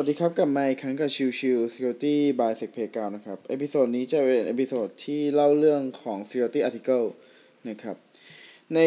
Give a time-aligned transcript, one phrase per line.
[0.00, 7.06] สวัสดีครับกลับมาอีกครั้งกับ Chill Chill Security by SecPlayground นะครับ episode นี้จะเป็น episode ที่เล่าเรื่องของ Security Article
[7.68, 7.96] นะครับ
[8.74, 8.80] ใน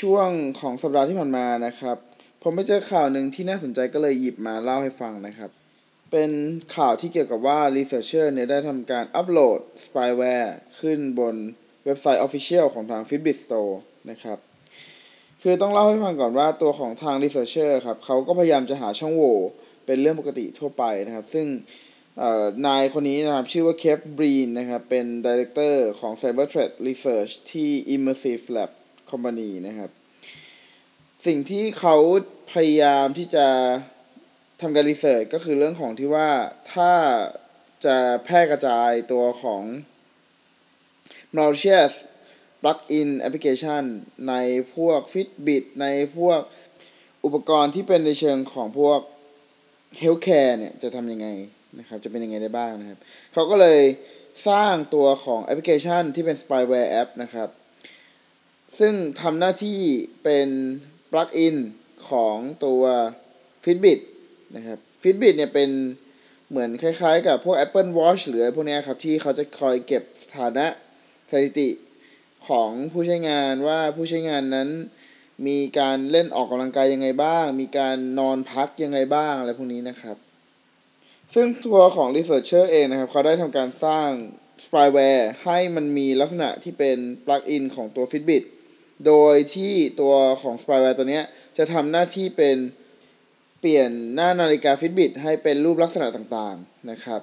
[0.00, 0.28] ช่วง
[0.60, 1.96] ของสัปดาห์ที่ผ่านมานะครับ
[2.42, 5.50] ผมไปเจอข่าวหนึ่งที่น่าสนใจก็เลยหยิบมาเล่าให้ฟังนะครับ
[6.10, 6.30] เป็น
[6.76, 10.50] ข่าวที่เกี่ยวกับว่า Researcher เนี่ยได้ทำการอัปโหลด spyware
[10.80, 11.34] ขึ้นบน
[11.84, 13.74] เว็บไซต์ Official ของทาง Fitbit Store
[14.10, 14.38] นะครับ
[15.42, 19.38] คือต้องเล่าให้ฟังก่อนว่าตัวของทาง Researcher ครับเขาก็พยายามจะหาช่องโหว่
[19.88, 21.46] เป็นเรื่องปกติทั่วไปนะครับ ซึ่ง
[22.66, 28.70] นายคนนี้นะครับ ชื่อว่าเคฟบรีนนะครับ เป็น Director ของ Cyber Threat Research ที่ Immersive Lab
[29.10, 29.90] Company นะครับ
[31.26, 31.96] สิ่งที่เขา
[32.52, 33.46] พยายามที่จะ
[34.60, 36.30] ทำการรีเสิร์ชก็คือเรื่องของที่ว่า
[36.74, 36.92] ถ้า
[37.84, 39.62] จะแพร่กระจายตัวของ
[41.36, 41.92] malicious
[42.62, 43.84] plug-in application
[44.28, 44.34] ใน
[44.74, 45.86] พวก Fitbit ใน
[46.16, 46.40] พวก
[47.24, 49.00] อุปกรณ์ที่เป็นในเชิงของพวก
[50.02, 51.28] healthcare เนี่ยจะทำยังไง
[51.78, 52.98] นะครับจะเป็นยังไงได้บ้างนะครับ
[53.32, 53.80] เขาก็เลย
[54.48, 57.48] สร้างตัวของแอปพลิเคชันที่เป็น spyware app นะครับ
[58.78, 59.80] ซึ่งทำหน้าที่
[60.24, 60.48] เป็น
[61.10, 61.56] plug-in
[62.10, 62.82] ของตัว
[63.64, 64.00] Fitbit
[64.56, 65.70] นะครับ Fitbit เนี่ยเป็น
[66.50, 70.66] เหมือนคล้ายๆ กับพวก Apple Watch หรือพวกนี้ครับ ที่เขาจะคอยเก็บสถานะ
[71.30, 71.68] สถิติ
[72.48, 74.68] ของผู้ใช้งานว่าผู้ใช้งานนั้น
[75.46, 80.16] มีการเล่นออกกำลังกายยังไงบ้าง มีการนอนพักยังไงบ้างอะไรพวกนี้นะครับ
[81.34, 84.08] ซึ่งตัวของ Researcher เองนะครับ เขาได้ทำการสร้าง
[84.64, 88.44] spyware ให้มันมีลักษณะที่เป็น plug-in ของตัว Fitbit
[89.06, 91.20] โดยที่ตัวของ spyware ตัวนี้
[91.58, 92.56] จะทำหน้าที่เป็น
[93.60, 97.20] เปลี่ยนหน้านาฬิกา Fitbit ให้เป็นรูปลักษณะต่างๆนะครับ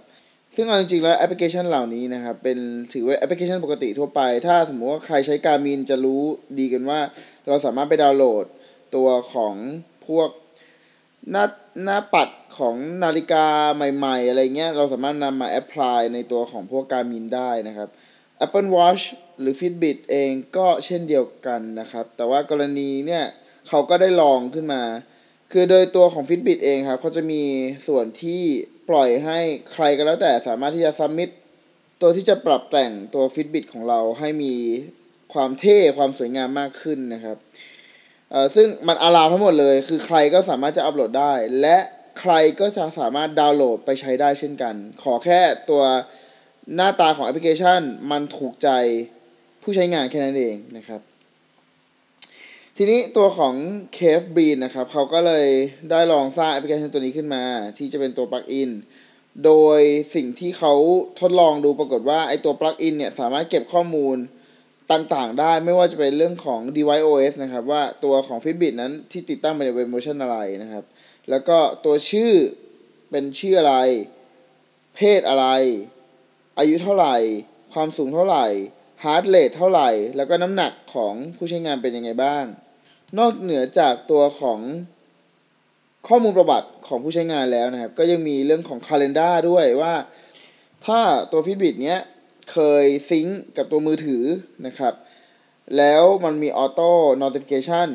[0.55, 2.57] ซึ่งเอาจริงๆแล้วแอปพลิเคชันเหล่านี้นะครับเป็น
[2.93, 6.23] ถือว่าแอปพลิเคชันปกติทั่วไป ถ้าสมมติว่าใครใช้ Garmin จะรู้
[6.59, 6.99] ดีกันว่า
[7.47, 8.45] เราสามารถไปดาวน์โหลด
[8.95, 9.55] ตัวของ
[10.07, 10.29] พวก
[11.31, 11.45] หน้า
[11.83, 13.45] หน้าปัดของนาฬิกา
[13.75, 17.89] ใหม่ ๆ อะไรเงี้ยเราสามารถนำมา apply ในตัวของพวก Garmin ได้นะครับ
[18.45, 19.03] Apple Watch
[19.39, 23.23] หรือ Fitbit เองก็เช่นเดียวกันนะครับ แต่ว่ากรณีเนี่ย
[23.67, 24.81] เขาก็ได้ลองขึ้นมา
[25.51, 27.41] คือโดยตัวของ Fitbit เองครับเขาจะมี
[27.87, 28.43] ส่วนที่
[28.89, 29.39] ปล่อยให้
[29.71, 31.29] ใครก็แล้วแต่สามารถที่จะซัมมิต
[32.01, 34.53] ตัวที่จะปรับแต่งตัว Fitbit ของเราให้มี
[35.33, 37.37] ความเท่ความสวยงามมากขึ้นนะครับ
[38.31, 41.77] เอ่อซึ่งมันอาลาทั้งหมดเลย คือใครก็สามารถจะอัปโหลดได้ และ
[42.19, 45.83] ใครก็จะสามารถดาวน์โหลดไปใช้ได้เช่นกัน ขอแค่ตัว
[46.75, 47.81] หน้าตาของแอปพลิเคชัน
[48.11, 48.69] มันถูกใจ
[49.61, 51.01] ผู้ใช้งานแค่นั้นเองนะครับ
[52.77, 53.55] ทีนี้ตัวของ
[53.97, 55.47] c a v e b r e นะครับ เขาก็เลย
[55.91, 57.43] ได้ลองสร้างแอปพลิเคชันตัวนี้ขึ้นมา
[57.77, 58.71] ที่จะเป็นตัว plugin
[59.45, 59.79] โดย
[60.15, 60.73] สิ่งที่เขา
[61.19, 64.17] ทดลองดูปรากฏว่าไอตัว plugin เนี่ย สามารถเก็บข้อมูล
[64.91, 70.83] ต่างๆ ได้ไม่ว่าจะเป็นเรื่องของ device OS นะครับ ว่าตัวของ Fitbit นั้นที่ติดตั้งไปเนี่ยเป็นเวอร์ชันอะไรนะครับ
[71.29, 72.31] แล้วก็ตัวชื่อ
[73.09, 73.75] เป็นชื่ออะไร
[74.95, 75.47] เพศอะไร
[76.59, 77.15] อายุเท่าไหร่
[77.73, 78.45] ความสูงเท่าไหร่
[79.03, 82.45] heart rate เท่าไหร่ แล้วก็น้ำหนักของผู้ใช้งานเป็นยังไงบ้าง
[83.17, 84.59] นอกเหนือจากตัวของ
[86.07, 89.95] ข้อมูลประวัติของผู้ใช้งานแล้วนะครับ ก็ยังมีเรื่องของ calendar ด้วยว่า
[90.85, 90.99] ถ้า
[91.31, 91.99] ตัว Fitbit เนี้ย
[92.51, 94.23] เคยซิงก์กับตัวมือถือ
[94.65, 94.93] นะครับ
[95.77, 97.87] แล้วมันมีออโต้ notification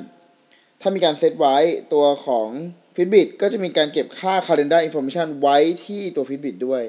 [0.81, 1.57] ถ้ามีการเซตไว้
[1.95, 2.49] ตัวของ
[2.97, 6.85] Fitbit ก็จะมีการเก็บค่า calendar information ไว้ที่ตัว Fitbit ด้วย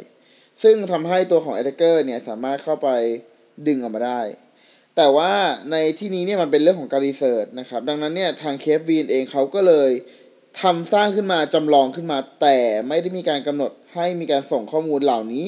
[0.64, 2.90] ซึ่งทำให้ตัวของ attacker เนี่ยสามารถเข้าไป
[3.68, 4.22] ดึงออกมาได้
[4.98, 5.32] แต่ว่า
[5.72, 9.92] ในที่นี้เนี่ยมันเป็นเรื่องของการ research นะครับ ดังนั้นเนี่ยทาง Kev Breen เองเขาก็เลย
[10.62, 12.58] ทำสร้างขึ้นมาจำลองขึ้นมา แต่
[12.88, 15.46] ไม่ได้มีการกำหนดให้มีการส่งข้อมูลเหล่านี้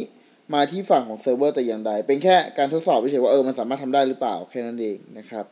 [0.53, 5.45] มาที่ฝั่งของเซิร์ฟเวอร์แต่อย่างใด เป็นแค่การทดสอบเฉยว่าเออมันสามารถทำได้หรือเปล่าแค่นั้นเองนะครับ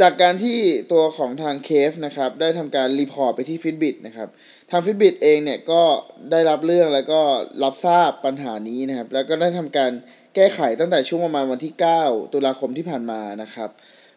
[0.00, 0.58] จากการที่
[0.92, 4.28] ตัวของทาง Kev นะครับได้ทำการ report ไปที่ Fitbit นะครับ
[4.70, 5.82] ทาง Fitbit เองเนี่ยก็
[6.30, 7.20] ได้รับเรื่องแล้วก็
[7.62, 9.92] รับทราบปัญหานี้นะครับ แล้วก็ได้ทำการ
[10.34, 13.70] แก้ไขตั้งแต่ช่วงประมาณวันที่ 9 ตุลาคมที่ผ่านมานะครับ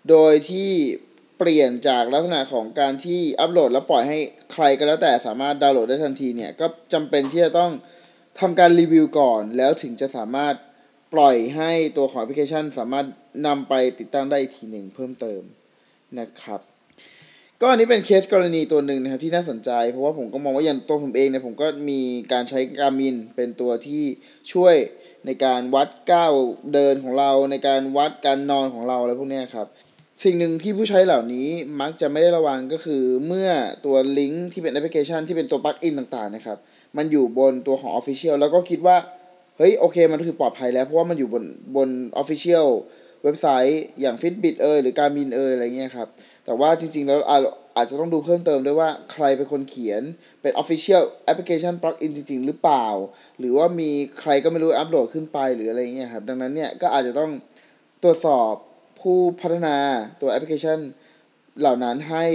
[0.09, 0.71] โดยที่
[1.37, 4.19] เปลี่ยนจากลักษณะของการที่อัปโหลดแล้วปล่อยให้
[4.53, 7.71] ใครก็แล้วแต่สามารถดาวน์โหลดได้ทันทีเนี่ย ก็จำเป็นที่จะต้อง
[8.39, 10.55] ทำการรีวิวก่อน แล้วถึงจะสามารถ
[11.13, 13.05] ปล่อยให้ตัวของแอปพลิเคชัน สามารถ
[13.47, 15.41] นำไปติดตั้งได้อีกทีหนึ่งเพิ่มเติม
[16.19, 16.74] นะครับ
[17.61, 22.01] ก็อันนี้เป็นเคสกรณีตัวหนึ่งนะครับที่น่าสนใจ เพราะว่าผมก็มองว่าอย่างตัวผมเองเนี่ยผมก็มี
[22.33, 24.03] การใช้การมินเป็นตัวที่
[24.53, 24.75] ช่วย
[25.25, 26.33] ในการวัดก้าว
[26.73, 29.67] เดินของเรา ในการวัดการนอนของเราอะไรพวกนี้ครับ
[30.23, 31.47] สิ่งหนึ่งที่ผู้ใช้เหล่านี้
[31.81, 33.49] มักจะไม่ได้ระวังก็คือเมื่อ
[33.85, 36.57] ตัวลิงก์ที่เป็นแอปพลิเคชันที่เป็นตัวปลั๊กอินต่างๆนะครับ
[36.97, 38.97] มันอยู่บนตัวของ Official แล้วก็คิดว่า
[39.57, 41.43] เฮ้ยโอเคมันคือปลอดภัยแล้วเพราะว่ามันอยู่บน
[41.75, 41.89] บน
[42.21, 42.67] Official
[43.23, 46.07] เว็บไซต์อย่าง Fitbit เอยหรือการมินเอยอะไรเงี้ยครับ
[46.45, 47.19] แต่ว่าจริงๆ แล้ว
[47.77, 50.01] อาจจะต้องดูเพิ่มเติมด้วยว่าใครเป็นคนเขียน
[50.41, 52.87] เป็น Official Application Plugin จริง ๆ หรือเปล่า
[53.39, 53.89] หรือว่ามี
[54.19, 57.31] ใครก็ไม่รู้อัปโหลดขึ้นไปหรืออะไรเงี้ยครับ ดังนั้นเนี่ยก็อาจจะต้อง
[58.03, 58.53] ตรวจสอบ
[59.01, 59.77] ผู้พัฒนา
[60.21, 60.79] ตัวแอปพลิเคชัน
[61.59, 62.25] เหล่านั้นให้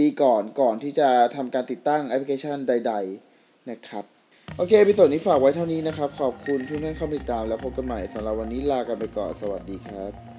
[0.00, 2.94] ดีก่อนก่อนที่จะทำการติดตั้งแอปพลิเคชันใด
[3.32, 4.04] ๆ นะครับ
[4.56, 10.33] โอเค episode นี้ฝากไว้เท่านี้นะครับ ขอบคุณทุกท่านเข้ามาติดตามแล้วพบกันใหม่สำหรับวันนี้ลากันไปก่อน สวัสดีครับ